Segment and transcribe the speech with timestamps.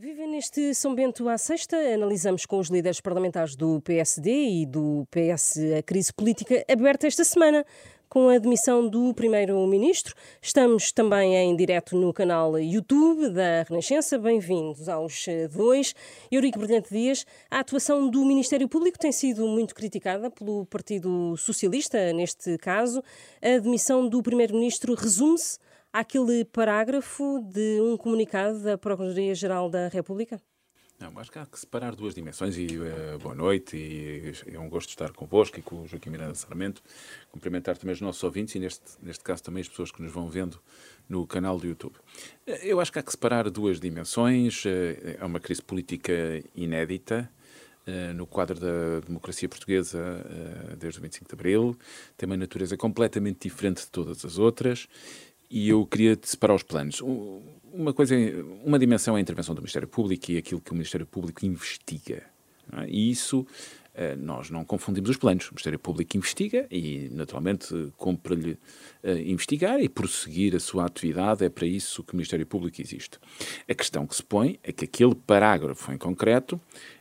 [0.00, 5.04] Viva neste São Bento à sexta, analisamos com os líderes parlamentares do PSD e do
[5.10, 7.66] PS a crise política aberta esta semana
[8.08, 10.14] com a admissão do Primeiro-Ministro.
[10.40, 14.16] Estamos também em direto no canal YouTube da Renascença.
[14.16, 15.96] Bem-vindos aos dois.
[16.30, 22.12] Eurico Brilhante Dias, a atuação do Ministério Público tem sido muito criticada pelo Partido Socialista,
[22.12, 23.02] neste caso.
[23.42, 25.58] A admissão do Primeiro-Ministro resume-se
[25.92, 30.40] àquele parágrafo de um comunicado da Procuradoria-Geral da República?
[30.98, 34.68] Não, acho que há que separar duas dimensões e uh, boa noite e é um
[34.68, 36.82] gosto estar convosco e com o Joaquim Miranda Sarmento,
[37.30, 40.28] cumprimentar também os nossos ouvintes e neste, neste caso também as pessoas que nos vão
[40.28, 40.60] vendo
[41.08, 41.94] no canal do YouTube.
[42.44, 44.68] Eh, eu acho que há que separar duas dimensões, uh,
[45.20, 46.12] é uma crise política
[46.54, 47.30] inédita,
[48.14, 49.98] no quadro da democracia portuguesa
[50.78, 51.74] desde o 25 de Abril,
[52.18, 54.86] tem uma natureza completamente diferente de todas as outras
[55.50, 57.00] e eu queria separar os planos.
[57.00, 58.14] Uma coisa,
[58.64, 62.22] uma dimensão é a intervenção do Ministério Público e aquilo que o Ministério Público investiga.
[62.72, 62.88] É?
[62.88, 63.46] E isso
[63.94, 65.46] eh, nós não confundimos os planos.
[65.48, 68.52] O Ministério Público investiga e, naturalmente, cumpre-lhe
[69.02, 71.44] uh, investigar e prosseguir a sua atividade.
[71.44, 73.18] É para isso que o Ministério Público existe.
[73.68, 76.60] A questão que se põe é que aquele parágrafo em concreto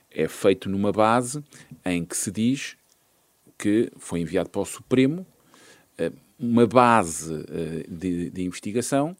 [0.09, 1.43] é feito numa base
[1.85, 2.75] em que se diz
[3.57, 5.25] que foi enviado para o Supremo
[5.99, 7.43] uh, uma base uh,
[7.89, 9.15] de, de, investigação,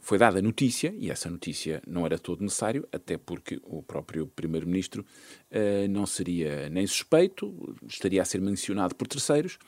[0.00, 5.04] foi dada notícia, e essa notícia não era todo necessário, até porque o próprio Primeiro-Ministro
[5.50, 9.58] uh, não seria nem suspeito, estaria a ser mencionado por terceiros,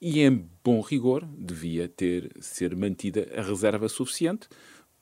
[0.00, 4.48] e em bom rigor devia ter ser mantida a reserva suficiente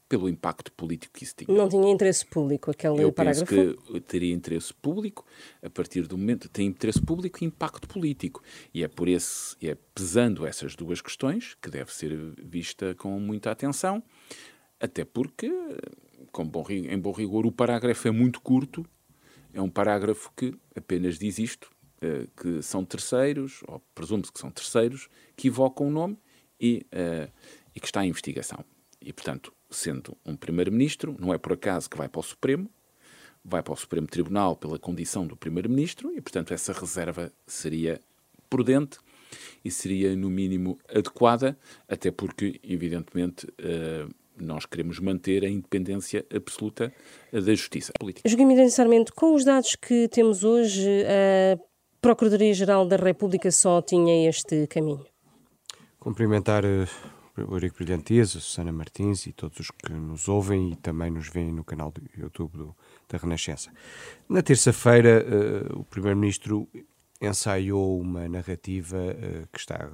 [0.08, 1.56] pelo impacto político que isso tinha.
[1.56, 3.54] Não tinha interesse público aquele Eu parágrafo?
[3.54, 5.24] Eu penso que teria interesse público,
[5.62, 8.42] a partir do momento tem interesse público e impacto político.
[8.72, 13.50] E é por esse, é pesando essas duas questões que deve ser vista com muita
[13.50, 14.02] atenção,
[14.80, 15.52] até porque,
[16.32, 18.86] com bom, em bom rigor, o parágrafo é muito curto,
[19.52, 24.50] é um parágrafo que apenas diz isto, eh, que são terceiros, ou presume-se que são
[24.50, 26.16] terceiros, que evocam o nome
[26.60, 27.30] e, uh,
[27.74, 28.64] e que está em investigação.
[29.00, 32.70] E, portanto, sendo um primeiro-ministro, não é por acaso que vai para o Supremo,
[33.44, 38.00] vai para o Supremo Tribunal pela condição do primeiro-ministro e, portanto, essa reserva seria
[38.50, 38.98] prudente
[39.64, 41.56] e seria, no mínimo, adequada,
[41.88, 46.92] até porque, evidentemente, uh, nós queremos manter a independência absoluta
[47.32, 48.28] da justiça política.
[48.36, 51.58] Miranda Sarmento, com os dados que temos hoje, a
[52.00, 55.04] Procuradoria-Geral da República só tinha este caminho?
[55.98, 56.86] Cumprimentar o
[57.42, 61.52] Eurico Brilhantes, a Susana Martins e todos os que nos ouvem e também nos veem
[61.52, 62.76] no canal do YouTube do,
[63.08, 63.72] da Renascença.
[64.28, 66.68] Na terça-feira, uh, o Primeiro-Ministro
[67.20, 69.90] ensaiou uma narrativa uh, que está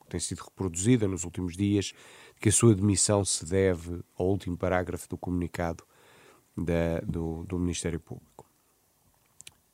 [0.00, 1.92] que tem sido reproduzida nos últimos dias,
[2.40, 5.84] que a sua demissão se deve ao último parágrafo do comunicado
[6.56, 8.44] da, do, do, Ministério Público.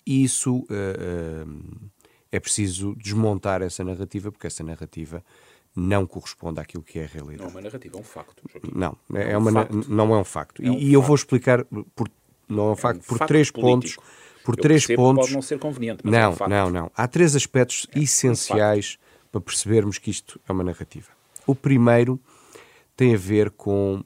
[0.04, 1.90] Isso uh,
[2.30, 5.24] é preciso desmontar essa narrativa, porque essa narrativa
[5.76, 7.42] não corresponde àquilo que é a realidade.
[7.42, 8.42] Não é uma narrativa, é um facto.
[8.50, 8.72] Joaquim.
[8.74, 9.84] Não, é, é uma, facto.
[9.88, 10.62] não é um facto.
[10.62, 10.92] É um e, facto.
[10.92, 11.64] eu vou explicar,
[11.94, 12.08] por,
[12.48, 14.02] não é um facto, é um por facto três político.
[14.02, 14.16] pontos.
[14.42, 15.26] Por eu três pontos.
[15.26, 16.50] Pode não ser conveniente, mas não, é um facto.
[16.50, 16.90] não, não.
[16.96, 18.98] Há três aspectos é essenciais
[19.30, 21.08] para percebermos que isto é uma narrativa.
[21.46, 22.18] O primeiro
[22.96, 24.02] tem a ver com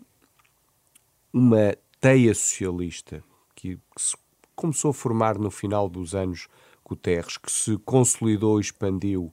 [1.32, 3.22] uma teia socialista
[3.54, 4.16] que, que se
[4.56, 6.48] começou a formar no final dos anos
[6.84, 9.32] Guterres, que se consolidou e expandiu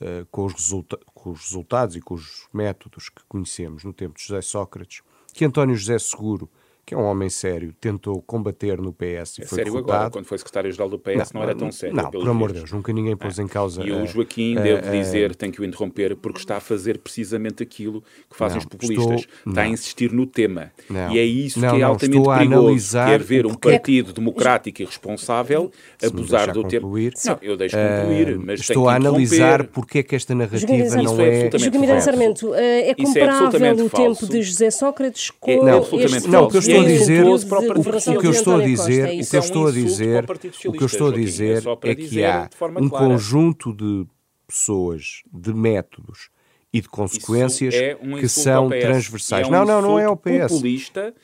[0.00, 0.70] uh, com, os
[1.12, 5.44] com os resultados e com os métodos que conhecemos no tempo de José Sócrates, que
[5.44, 6.50] António José Seguro
[6.86, 9.92] que é um homem sério, tentou combater no PS e é foi sério derrotado.
[9.92, 11.96] agora, quando foi secretário-geral do PS não, não, era tão sério.
[11.96, 13.82] Não, por amor de Deus, nunca ninguém pôs em causa...
[13.82, 18.02] E o Joaquim, devo dizer, tem que o interromper, porque está a fazer precisamente aquilo
[18.28, 19.20] que fazem não, os populistas.
[19.20, 20.72] Estou, está a insistir no tema.
[20.90, 25.70] E é isso que é altamente perigoso, quer ver um partido democrático e responsável
[26.02, 26.86] abusar do tema.
[26.86, 31.50] Não, eu deixo concluir, mas Estou a analisar porque é que esta narrativa não é...
[31.50, 35.64] Joaquim Sarmento, eh, é, é comparável o tempo de José Sócrates com...
[35.64, 35.86] Não,
[36.52, 39.66] eu estou a dizer, o, o que eu estou a dizer, o que eu estou
[39.66, 42.48] a dizer, o que eu estou a dizer é que há
[42.80, 44.06] um conjunto de
[44.46, 46.30] pessoas, de métodos
[46.74, 49.46] e de consequências é um que são transversais.
[49.46, 50.60] É um não, não, não é o PS.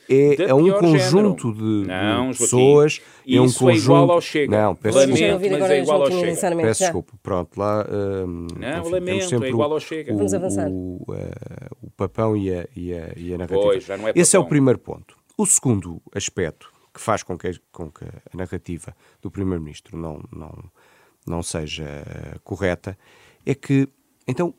[0.09, 3.01] É, é um conjunto de, não, pessoas.
[3.27, 3.71] é um conjunto.
[3.71, 4.63] É igual ao Chega.
[4.63, 5.59] Não, peço lamento, desculpa.
[5.59, 6.57] mas é igual ao Chega.
[6.57, 7.13] Peço desculpa.
[7.21, 7.85] Pronto, lá.
[7.91, 10.13] Um, não, enfim, lamento, é igual ao Chega.
[10.13, 10.71] O, Vamos avançar.
[10.71, 13.61] O, uh, o papão e a, e a, e a narrativa.
[13.61, 15.20] Pois, já não é Esse é o primeiro ponto.
[15.41, 20.71] O segundo aspecto que faz com que, com que a narrativa do Primeiro-Ministro não, não,
[21.27, 21.87] não seja
[22.45, 22.99] correta
[23.47, 23.89] é que,
[24.29, 24.53] então,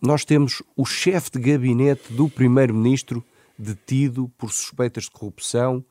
[0.00, 3.22] nós temos o chefe de gabinete do Primeiro-Ministro
[3.58, 5.84] detido por suspeitas de corrupção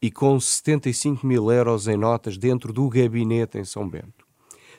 [0.00, 4.24] e com 75 mil euros em notas dentro do gabinete em São Bento.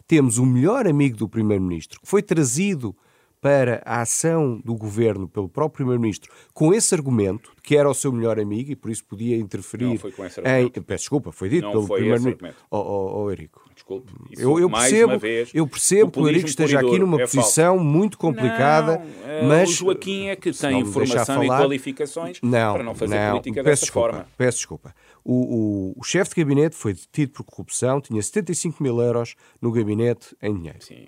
[0.07, 2.95] Temos o melhor amigo do Primeiro-Ministro, que foi trazido
[3.41, 8.11] para a ação do governo pelo próprio Primeiro-Ministro com esse argumento, que era o seu
[8.11, 10.69] melhor amigo e por isso podia interferir não foi com esse em.
[10.69, 12.53] Peço desculpa, foi dito não pelo Primeiro-Ministro.
[12.69, 13.71] Oh, oh, oh, Erico.
[13.73, 14.13] Desculpe.
[14.37, 17.83] Eu, eu, percebo, vez, eu percebo que o Erico esteja aqui numa é posição falso.
[17.83, 19.69] muito complicada, não, é, mas.
[19.69, 23.65] O Joaquim é que tem informação e qualificações não, para não fazer não, política peço
[23.65, 24.27] dessa desculpa, forma.
[24.37, 24.95] Peço desculpa.
[25.23, 29.71] O, o, o chefe de gabinete foi detido por corrupção, tinha 75 mil euros no
[29.71, 30.83] gabinete em dinheiro.
[30.83, 31.07] Sim.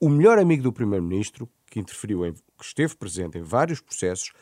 [0.00, 4.32] O melhor amigo do Primeiro-Ministro, que interferiu, em, que esteve presente em vários processos,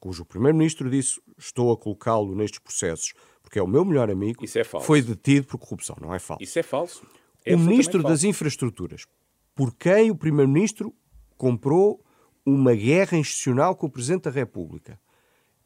[0.00, 4.58] cujo Primeiro-Ministro disse: Estou a colocá-lo nestes processos porque é o meu melhor amigo, Isso
[4.58, 4.86] é falso.
[4.86, 5.94] foi detido por corrupção.
[6.00, 6.42] Não é falso.
[6.42, 7.06] Isso é falso.
[7.44, 8.08] É o Ministro falso.
[8.08, 9.04] das Infraestruturas,
[9.54, 10.94] por quem o Primeiro-Ministro
[11.36, 12.02] comprou
[12.46, 14.98] uma guerra institucional com o Presidente da República,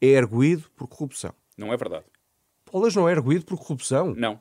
[0.01, 1.33] é erguido por corrupção.
[1.57, 2.05] Não é verdade.
[2.69, 4.13] Bolas não é erguido por corrupção.
[4.15, 4.39] Não.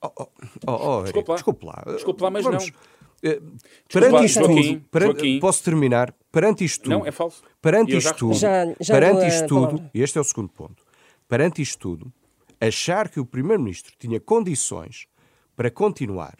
[0.00, 0.28] Oh, oh,
[0.66, 1.36] oh, Desculpa lá.
[1.36, 1.84] Desculpe lá.
[1.88, 2.70] Desculpe lá, mas Vamos.
[2.70, 2.78] não.
[3.22, 3.60] Eh, Desculpa,
[3.90, 5.40] perante isto Joaquim, tudo, perante- Joaquim.
[5.40, 6.14] posso terminar?
[6.30, 7.42] Perante isto tudo, Não, é falso.
[7.60, 8.40] perante E isto tudo, respondi.
[8.40, 10.84] Já- já perante isto tudo, e este é o segundo ponto,
[11.26, 12.12] perante isto tudo,
[12.60, 15.06] achar que o Primeiro-Ministro tinha condições
[15.56, 16.36] para continuar,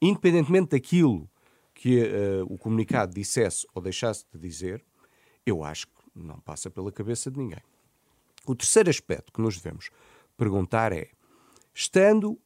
[0.00, 1.28] independentemente daquilo
[1.74, 4.84] que eh, o comunicado dissesse ou deixasse de dizer,
[5.46, 7.62] eu acho que não passa pela cabeça de ninguém.
[8.46, 9.88] O terceiro aspecto que nos devemos
[10.36, 11.08] perguntar é:
[11.72, 12.38] estando,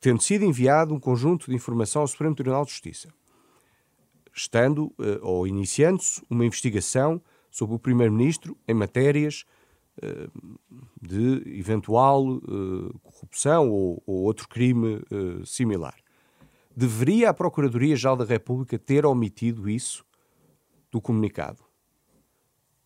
[0.00, 3.08] tendo sido enviado um conjunto de informação ao Supremo Tribunal de Justiça,
[4.34, 7.20] estando eh, ou iniciando-se uma investigação
[7.50, 9.44] sobre o Primeiro-Ministro em matérias
[10.02, 10.28] eh,
[11.00, 15.00] de eventual eh, corrupção ou, ou outro crime
[15.44, 15.96] similar.
[16.76, 20.04] Deveria a Procuradoria-Geral da República ter omitido isso
[20.90, 21.64] do comunicado?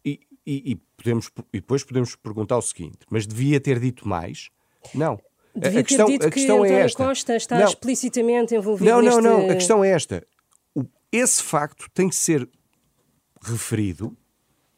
[0.05, 4.50] E, e- e podemos, e depois podemos perguntar o seguinte: mas devia ter dito mais?
[4.94, 5.21] Não.
[5.55, 7.05] Devia a questão, ter dito a que questão António é esta.
[7.05, 7.67] Costa está Não.
[7.67, 9.23] explicitamente envolvido Não, não, neste...
[9.23, 9.50] não.
[9.50, 10.26] A questão é esta.
[11.12, 12.49] Esse facto tem que ser
[13.43, 14.17] referido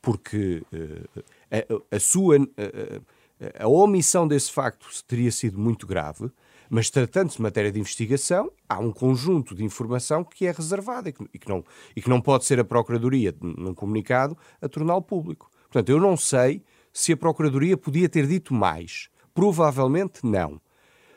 [0.01, 6.31] porque eh, a, a sua a, a omissão desse facto teria sido muito grave,
[6.71, 11.13] mas tratando-se de matéria de investigação, há um conjunto de informação que é reservada e
[11.13, 11.65] que, e que não,
[11.95, 15.51] e que não pode ser a Procuradoria, num comunicado, a torná-lo público.
[15.65, 19.09] Portanto, eu não sei se a Procuradoria podia ter dito mais.
[19.35, 20.61] Provavelmente não.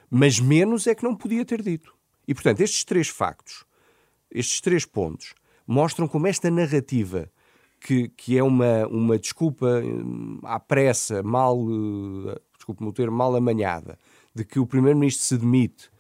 [0.10, 1.94] Mas menos é que não podia ter dito.
[2.28, 3.66] E, portanto, estes três factos,
[4.32, 5.34] estes três pontos,
[5.68, 7.30] mostram como esta narrativa,
[7.80, 13.36] que, que é uma, uma desculpa hum, à pressa, mal, eh, desculpe-me o termo, mal
[13.36, 13.98] amanhada,
[14.34, 15.92] de que o Primeiro-Ministro se demite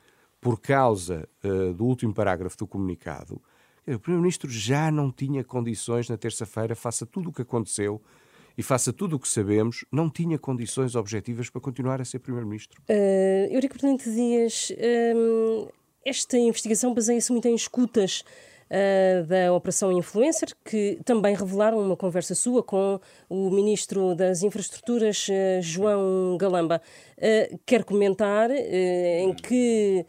[0.41, 3.41] por causa eh, do último parágrafo do comunicado,
[3.87, 8.01] o Primeiro-Ministro já não tinha condições na terça-feira, faça tudo o que aconteceu
[8.57, 12.81] e faça tudo o que sabemos, não tinha condições objetivas para continuar a ser Primeiro-Ministro.
[12.89, 14.71] Uh, Eurico Brilhante Dias,
[15.15, 15.67] hum,
[16.05, 18.23] esta investigação baseia-se muito em escutas
[18.69, 25.27] uh, da Operação Influencer, que também revelaram uma conversa sua com o Ministro das Infraestruturas,
[25.27, 26.81] uh, João Galamba.
[27.17, 30.05] Uh, quer comentar em que,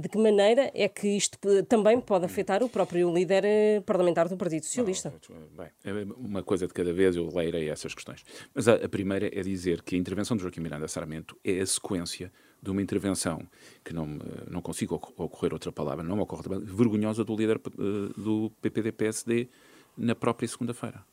[0.00, 4.64] de que maneira é que isto também pode afetar o próprio líder parlamentar do Partido
[4.64, 5.12] Socialista?
[5.56, 8.22] Bem, é uma coisa de cada vez, eu leirei essas questões.
[8.54, 11.66] Mas a, a primeira é dizer que a intervenção de Joaquim Miranda Sarmento é a
[11.66, 12.30] sequência
[12.64, 13.40] de uma intervenção
[13.84, 17.22] que não, eh, não consigo oc- ocorrer outra palavra, não me ocorre outra palavra, vergonhosa
[17.24, 19.48] do líder eh, do PPD-PSD
[19.96, 21.04] na própria segunda-feira.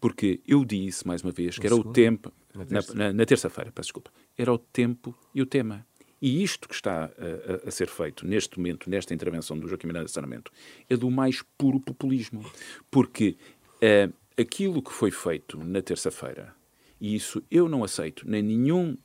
[0.00, 2.32] Porque eu disse, mais uma vez, que era o tempo...
[2.54, 2.94] Na Na, terça.
[2.94, 4.10] na- na terça-feira, peço desculpa.
[4.36, 5.86] Era o tempo e o tema.
[6.20, 9.86] E isto que está a, a- a ser feito neste momento, nesta intervenção do Joaquim
[9.86, 10.50] Miranda Sarmento,
[10.88, 12.44] é do mais puro populismo.
[12.90, 13.36] Porque
[13.80, 16.54] eh, aquilo que foi feito na terça-feira,
[17.00, 18.96] e isso eu não aceito, nem nenhum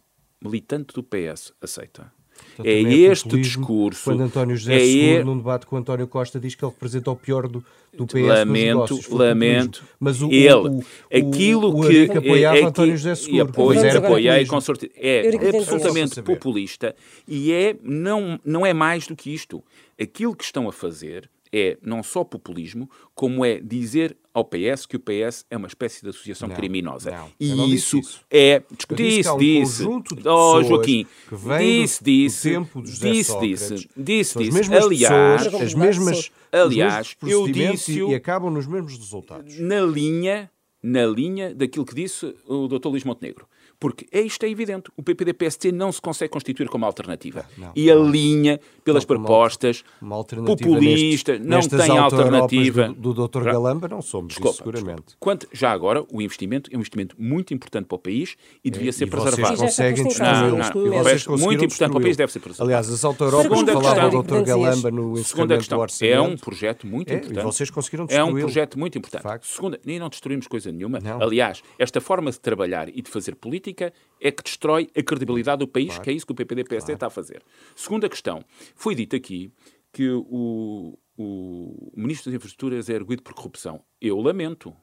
[0.43, 2.11] militante do PS aceita.
[2.55, 4.03] Então, é também este discurso.
[4.03, 7.15] Quando António José é e- num debate com António Costa, diz que ele representa o
[7.15, 7.63] pior do,
[7.95, 9.07] do PS Lamento, negócios.
[9.09, 9.83] Lamento.
[9.99, 12.97] Mas o, ele, o, o, aquilo o, o que Eurico apoiava é, é António que-
[12.97, 13.43] José e Seguro.
[13.43, 14.91] apoio, era apoiei com certeza.
[14.97, 16.95] É absolutamente populista
[17.27, 19.63] e é não não é mais do que isto.
[19.99, 24.95] Aquilo que estão a fazer é não só populismo, como é dizer ao PS que
[24.95, 27.11] o PS é uma espécie de associação Não, criminosa.
[27.11, 28.21] não, e não disse isso, isso.
[28.31, 28.63] é
[28.95, 30.27] disse disse, um disse.
[30.27, 33.59] oh, Joaquim, que vêm do- disse, do disse, tempo de José disse, Sócrates.
[33.59, 34.51] disse, disse, disse.
[34.51, 39.59] mesmas Aliás, pessoas, as mesmas, Aliás, eu disse-o- e, e acabam nos mesmos resultados.
[39.59, 40.49] na linha,
[40.81, 42.87] na linha daquilo que disse o Dr.
[42.87, 43.47] Luís Montenegro.
[43.83, 44.89] Porque é isto é evidente.
[44.95, 47.45] O PPD-PST não se consegue constituir como alternativa.
[47.57, 52.95] Não, e alinha pelas não, propostas uma, uma populista, neste, não tem alternativa.
[52.97, 53.43] Do, do Dr.
[53.43, 55.17] Galamba não somos, desculpa, seguramente.
[55.19, 58.87] Quanto, já agora, o investimento é um investimento muito importante para o país e devia
[58.87, 59.57] é, ser e preservado.
[59.57, 61.37] Vocês conseguem destruí-lo.
[61.37, 62.69] Muito importante para o país deve ser preservado.
[62.69, 64.43] Aliás, as auto-Europas falaram do Dr.
[64.43, 66.15] Galamba no encerramento do orçamento.
[66.15, 67.37] É um projeto muito é, importante.
[67.37, 68.29] E vocês conseguiram destruí-lo.
[68.29, 69.45] É um projeto muito importante.
[69.45, 70.99] Segunda, nem não destruímos coisa nenhuma.
[71.19, 73.72] Aliás, esta forma de trabalhar e de fazer política
[74.19, 76.03] é que destrói a credibilidade do país, claro.
[76.03, 76.95] que é isso que o PPD-PSD claro.
[76.95, 77.43] está a fazer.
[77.75, 78.43] Segunda questão.
[78.75, 79.51] Foi dito aqui
[79.91, 83.83] que o, o Ministro das Infraestruturas é erguido por corrupção.
[84.01, 84.75] Eu lamento.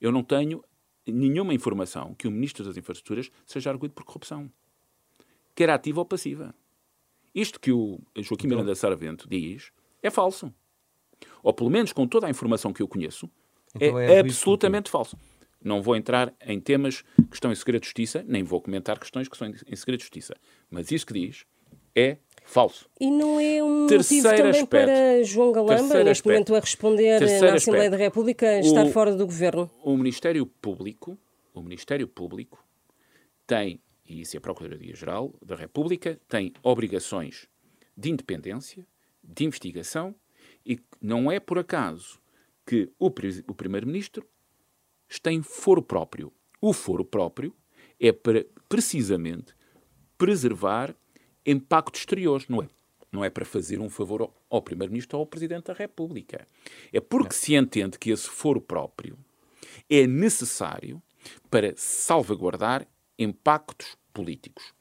[0.00, 0.62] Eu não tenho
[1.06, 4.50] nenhuma informação que o Ministro das Infraestruturas seja arguído por corrupção.
[5.54, 6.54] Quer ativa ou passiva.
[7.34, 9.72] Isto que o Joaquim então, Miranda Sarvento diz
[10.02, 10.52] é falso.
[11.42, 13.28] Ou pelo menos com toda a informação que eu conheço,
[13.74, 15.18] então é, é absolutamente falso.
[15.64, 19.26] Não vou entrar em temas que estão em segredo de justiça, nem vou comentar questões
[19.26, 20.36] que estão em segredo de justiça.
[20.70, 21.46] Mas isso que diz
[21.96, 22.88] é falso.
[23.00, 24.68] E não é um Terceiro motivo também aspecto.
[24.68, 26.28] para João Galamba, Terceiro neste aspecto.
[26.28, 27.98] momento a responder Terceiro na Assembleia aspecto.
[27.98, 29.70] da República, estar o, fora do governo?
[29.82, 31.18] O Ministério Público,
[31.54, 32.62] o Ministério Público
[33.46, 37.48] tem, e isso é a Procuradoria-Geral da República, tem obrigações
[37.96, 38.86] de independência,
[39.22, 40.14] de investigação,
[40.66, 42.18] e não é por acaso
[42.66, 44.26] que o, o Primeiro-Ministro
[45.20, 46.32] tem foro próprio.
[46.60, 47.54] O foro próprio
[48.00, 49.54] é para, precisamente,
[50.18, 50.94] preservar
[51.46, 52.68] impactos exteriores, não é?
[53.12, 56.48] Não é para fazer um favor ao, Primeiro-Ministro ou ao Presidente da República.
[56.92, 57.40] É porque não.
[57.40, 59.16] se entende que esse foro próprio
[59.88, 61.00] é necessário
[61.50, 62.86] para salvaguardar
[63.18, 64.73] impactos políticos.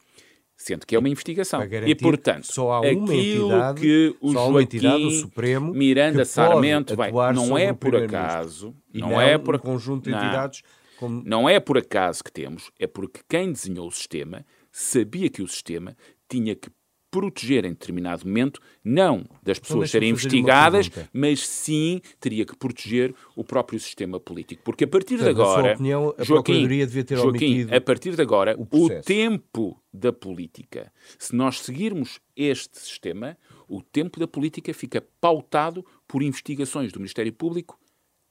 [0.64, 1.62] Sendo que é uma investigação.
[1.86, 7.12] E, portanto, só há uma entidade, que o Joaquim entidade, o Supremo, Miranda Sarmento vai.
[7.34, 8.74] Não é por acaso.
[8.94, 10.62] Não, não, é por um conjunto de entidades.
[10.98, 11.22] Como...
[11.26, 15.48] Não é por acaso que temos, é porque quem desenhou o sistema sabia que o
[15.50, 15.98] sistema
[16.30, 16.70] tinha que
[17.14, 22.58] proteger em determinado momento, não das então pessoas então, serem investigadas, mas sim teria que
[22.58, 24.64] proteger o próprio sistema político.
[24.64, 26.68] Porque a partir de agora, opinião, a Joaquim,
[27.08, 33.38] Joaquim a partir de agora, o, o tempo da política, se nós seguirmos este sistema,
[33.68, 37.80] o tempo da política fica pautado por investigações do Ministério Público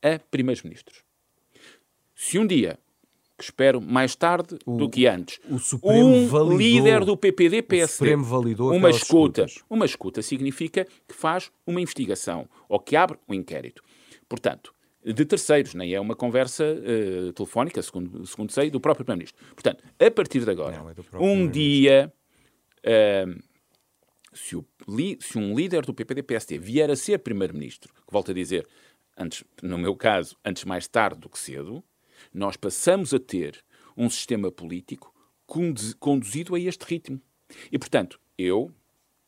[0.03, 1.05] a primeiros ministros.
[2.17, 2.81] Se um dia
[3.43, 5.41] que espero mais tarde o, do que antes.
[5.51, 8.05] O Supremo um validou, líder do PPD PSD.
[8.77, 9.45] uma escuta.
[9.45, 9.65] Escutas.
[9.69, 13.83] Uma escuta significa que faz uma investigação ou que abre um inquérito.
[14.29, 14.73] Portanto,
[15.05, 19.45] de terceiros, nem é uma conversa uh, telefónica, segundo, segundo sei, do próprio Primeiro-Ministro.
[19.55, 22.13] Portanto, a partir de agora, Não, é um dia,
[22.79, 23.43] uh,
[24.33, 24.65] se, o,
[25.19, 28.69] se, um líder do PPD-PSD vier a ser Primeiro-Ministro, que volto a dizer,
[29.19, 31.83] antes, no meu caso, antes mais tarde do que cedo,
[32.33, 33.63] nós passamos a ter
[33.97, 35.13] um sistema político
[35.99, 37.21] conduzido a este ritmo.
[37.71, 38.71] E, portanto, eu,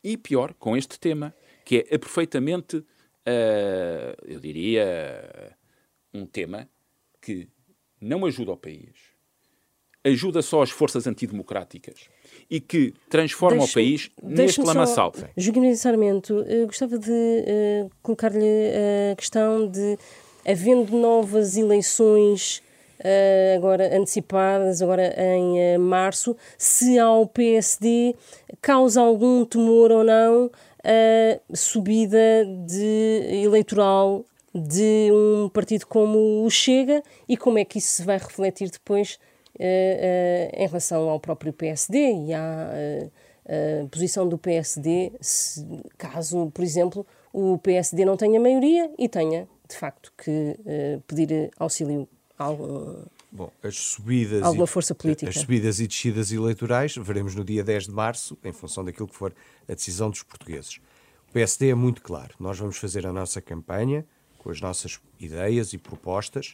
[0.03, 1.33] e pior, com este tema,
[1.63, 2.85] que é perfeitamente, uh,
[4.25, 5.55] eu diria,
[6.13, 6.67] um tema
[7.21, 7.47] que
[7.99, 8.93] não ajuda o país,
[10.03, 12.09] ajuda só as forças antidemocráticas
[12.49, 15.11] e que transforma deixa, o país neste lamaçal.
[15.35, 18.71] Joaquim Sarmento, uh, gostava de uh, colocar-lhe
[19.11, 19.97] a questão de,
[20.45, 22.61] havendo novas eleições
[23.55, 28.15] agora antecipadas, agora em uh, março, se ao PSD
[28.61, 30.49] causa algum temor ou não
[30.83, 37.97] a subida de eleitoral de um partido como o Chega e como é que isso
[37.97, 39.19] se vai refletir depois
[39.55, 42.69] uh, em relação ao próprio PSD e à
[43.91, 45.11] posição do PSD,
[45.99, 50.57] caso, por exemplo, o PSD não tenha maioria e tenha, de facto, que
[51.05, 52.07] pedir auxílio
[52.37, 55.29] algo, Bom, as subidas alguma força política.
[55.29, 59.15] As subidas e descidas eleitorais veremos no dia 10 de março, em função daquilo que
[59.15, 59.33] for
[59.67, 60.79] a decisão dos portugueses.
[61.29, 62.33] O PSD é muito claro.
[62.39, 64.05] Nós vamos fazer a nossa campanha
[64.37, 66.53] com as nossas ideias e propostas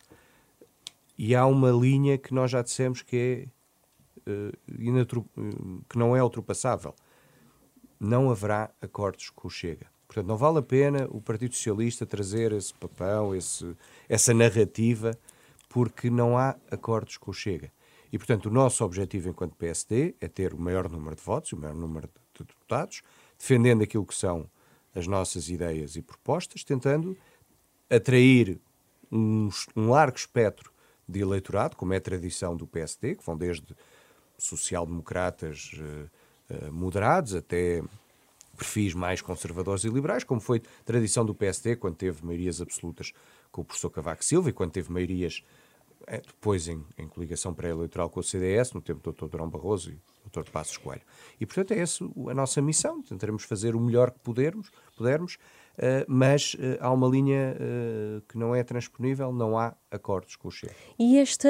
[1.18, 3.50] e há uma linha que nós já dissemos que
[4.26, 6.96] é uh, que não é ultrapassável.
[8.00, 9.86] Não haverá acordos com o Chega.
[10.08, 13.76] Portanto, não vale a pena o Partido Socialista trazer esse papão, esse,
[14.10, 15.18] essa narrativa
[15.72, 17.72] porque não há acordos com o Chega.
[18.12, 21.58] E, portanto, o nosso objetivo enquanto PSD é ter o maior número de votos, o
[21.58, 23.02] maior número de deputados,
[23.40, 24.50] defendendo aquilo que são
[24.94, 27.18] as nossas ideias e propostas, tentando
[27.90, 28.60] atrair
[29.10, 30.74] um, um largo espectro
[31.08, 33.74] de eleitorado, como é tradição do PSD, que vão desde
[34.38, 37.82] social-democratas uh, uh, moderados até
[38.58, 43.14] perfis mais conservadores e liberais, como foi tradição do PSD quando teve maiorias absolutas
[43.52, 45.44] com o professor Cavaco Silva e quando teve maiorias
[46.26, 49.28] depois em, em coligação pré-eleitoral com o CDS, no tempo do Dr.
[49.28, 50.50] Durão Barroso e do Dr.
[50.50, 51.02] Passos Coelho.
[51.40, 53.02] E, portanto, é essa a nossa missão.
[53.02, 55.38] Tentaremos fazer o melhor que pudermos, pudermos
[55.78, 60.48] uh, mas uh, há uma linha uh, que não é transponível, não há acordos com
[60.48, 60.74] o Chega.
[60.98, 61.50] E esta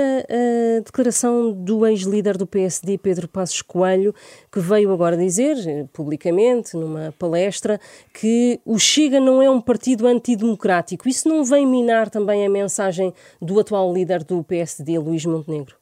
[0.84, 4.16] declaração do ex-líder do PSD, Pedro Passos Coelho,
[4.52, 5.56] que veio agora dizer,
[5.94, 7.80] publicamente, numa palestra,
[8.12, 11.08] que o Chega não é um partido antidemocrático.
[11.08, 15.81] Isso não vem minar também a mensagem do atual líder do PSD, Luís Montenegro?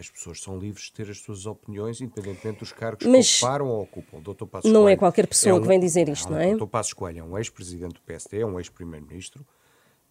[0.00, 3.68] As pessoas são livres de ter as suas opiniões, independentemente dos cargos Mas que ocuparam
[3.68, 4.18] ou ocupam.
[4.20, 4.46] Dr.
[4.46, 6.42] Passos não é Coelho é qualquer pessoa é um, que vem dizer isto, não, não
[6.42, 6.54] é?
[6.54, 6.66] Dr.
[6.66, 9.46] Passos Coelho é um ex-presidente do PSD, é um ex-primeiro-ministro,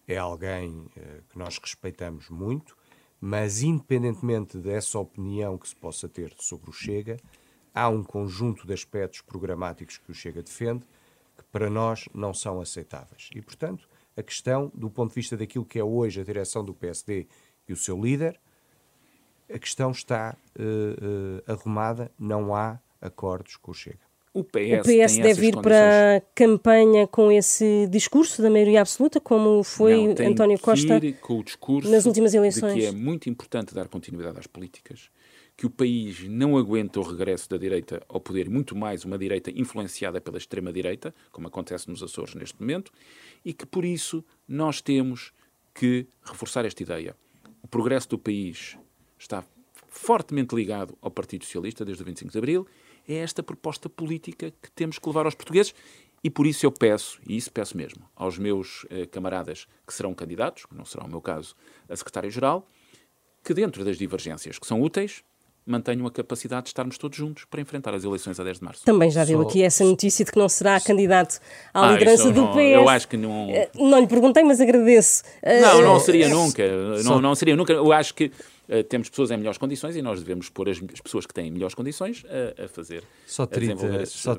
[0.06, 2.76] é alguém uh, que nós respeitamos muito,
[3.20, 7.16] mas independentemente dessa opinião que se possa ter sobre o Chega,
[7.74, 10.84] há um conjunto de aspectos programáticos que o Chega defende
[11.36, 13.28] que para nós não são aceitáveis.
[13.34, 16.74] E, portanto, a questão, do ponto de vista daquilo que é hoje a direção do
[16.74, 17.26] PSD
[17.66, 18.38] e o seu líder,
[19.52, 24.10] a questão está uh, uh, arrumada, não há acordos com o Chega.
[24.32, 29.20] O PS, o PS deve ir para a campanha com esse discurso da maioria absoluta,
[29.20, 32.74] como foi não, António Costa com o discurso nas últimas eleições.
[32.74, 35.10] De que é muito importante dar continuidade às políticas,
[35.56, 39.50] que o país não aguenta o regresso da direita ao poder, muito mais uma direita
[39.50, 42.92] influenciada pela extrema-direita, como acontece nos Açores neste momento,
[43.44, 45.32] e que por isso nós temos
[45.74, 47.16] que reforçar esta ideia.
[47.62, 48.78] O progresso do país
[49.20, 49.44] está
[49.88, 52.66] fortemente ligado ao Partido Socialista desde o 25 de Abril,
[53.06, 55.74] é esta proposta política que temos que levar aos portugueses
[56.22, 60.14] e por isso eu peço, e isso peço mesmo, aos meus eh, camaradas que serão
[60.14, 61.54] candidatos, que não será o meu caso,
[61.88, 62.66] a secretário-geral,
[63.42, 65.22] que dentro das divergências que são úteis,
[65.66, 68.84] mantenham a capacidade de estarmos todos juntos para enfrentar as eleições a 10 de março.
[68.84, 71.40] Também já deu aqui essa notícia de que não será candidato
[71.72, 72.58] à ah, liderança do não, PS.
[72.58, 73.50] Eu acho que não.
[73.50, 75.22] Eh, não lhe perguntei, mas agradeço.
[75.62, 76.62] Não, não eh, seria nunca.
[77.04, 77.72] Não, não seria nunca.
[77.72, 78.32] Eu acho que
[78.70, 81.50] Uh, temos pessoas em melhores condições e nós devemos pôr as, as pessoas que têm
[81.50, 84.38] melhores condições a, a fazer, só 30, a só,